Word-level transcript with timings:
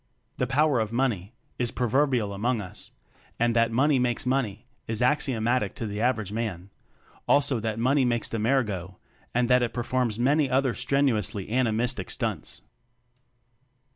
The 0.37 0.47
"power 0.47 0.79
of 0.79 0.91
money" 0.91 1.35
is 1.59 1.69
proverbial 1.69 2.33
among 2.33 2.59
us; 2.59 2.89
and 3.37 3.55
that 3.55 3.69
"money 3.71 3.99
makes 3.99 4.25
money" 4.25 4.65
is 4.87 4.99
axio 4.99 5.37
matic 5.37 5.75
to 5.75 5.85
the 5.85 6.01
average 6.01 6.31
man; 6.31 6.71
also 7.27 7.59
that 7.59 7.77
"money 7.77 8.03
makes 8.03 8.27
the 8.27 8.39
mare 8.39 8.63
go," 8.63 8.97
and 9.35 9.47
that 9.47 9.61
it 9.61 9.75
performs 9.75 10.17
many 10.17 10.49
other 10.49 10.73
strenuously 10.73 11.49
animistic 11.51 12.09
stunts. 12.09 12.63